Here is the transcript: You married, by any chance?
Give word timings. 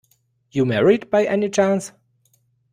You 0.49 0.65
married, 0.65 1.11
by 1.11 1.25
any 1.25 1.47
chance? 1.47 1.91